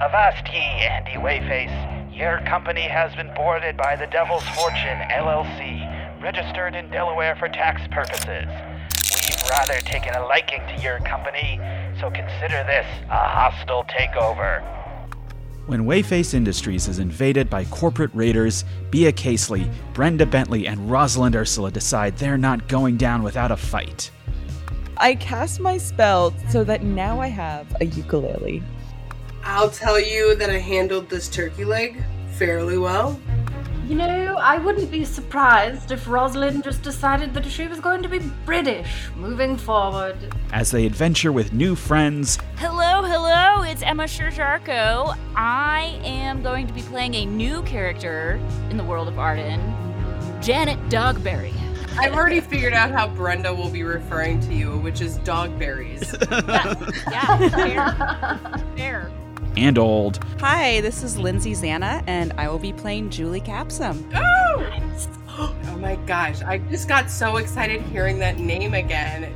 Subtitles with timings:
[0.00, 2.16] Avast ye, Andy Wheyface.
[2.16, 7.82] Your company has been boarded by the Devil's Fortune, LLC, registered in Delaware for tax
[7.90, 8.46] purposes.
[9.26, 11.58] We've rather taken a liking to your company,
[11.98, 14.62] so consider this a hostile takeover.
[15.66, 21.72] When Wheyface Industries is invaded by corporate raiders, Bea Casely, Brenda Bentley, and Rosalind Ursula
[21.72, 24.12] decide they're not going down without a fight.
[24.98, 28.62] I cast my spell so that now I have a ukulele.
[29.50, 33.18] I'll tell you that I handled this turkey leg fairly well.
[33.86, 38.10] You know, I wouldn't be surprised if Rosalind just decided that she was going to
[38.10, 40.16] be British moving forward.
[40.52, 45.16] As they adventure with new friends, Hello, hello, it's Emma Sherr-Ziarko.
[45.34, 48.38] I am going to be playing a new character
[48.68, 49.60] in the world of Arden,
[50.42, 51.54] Janet Dogbury.
[51.98, 56.04] I've already figured out how Brenda will be referring to you, which is dogberries.
[57.10, 58.76] Yeah, fair.
[58.76, 59.10] fair.
[59.58, 64.08] And old, Hi, this is Lindsay Zana, and I will be playing Julie Capsom.
[64.14, 65.12] Oh!
[65.64, 69.34] oh my gosh, I just got so excited hearing that name again.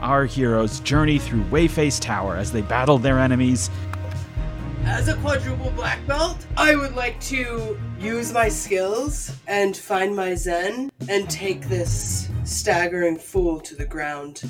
[0.00, 3.68] our heroes journey through Wheyface Tower as they battle their enemies
[4.86, 10.34] As a quadruple black belt, I would like to use my skills and find my
[10.34, 14.44] zen and take this staggering fool to the ground.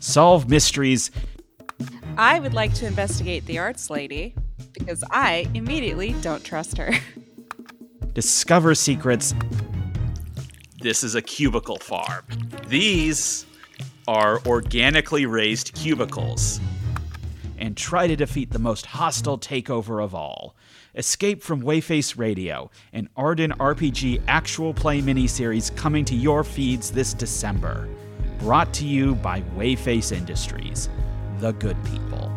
[0.00, 1.12] solve mysteries,
[2.18, 4.34] I would like to investigate the arts lady
[4.72, 6.92] because I immediately don't trust her.
[8.14, 9.34] discover secrets,
[10.80, 12.24] This is a cubicle farm.
[12.68, 13.44] These
[14.08, 16.60] are organically raised cubicles.
[17.58, 20.54] and try to defeat the most hostile takeover of all.
[20.94, 27.14] Escape from Wheyface Radio, an Arden RPG actual play miniseries coming to your feeds this
[27.14, 27.88] December.
[28.40, 30.90] Brought to you by Wheyface Industries,
[31.40, 32.35] the good people.